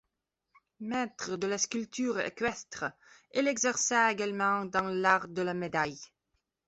Maître 0.79 1.37
de 1.37 1.45
la 1.45 1.59
sculpture 1.59 2.19
équestre, 2.21 2.85
il 3.35 3.47
exerça 3.47 4.11
également 4.11 4.65
dans 4.65 4.85
l'art 4.87 5.27
de 5.27 5.43
la 5.43 5.53
médaille. 5.53 5.99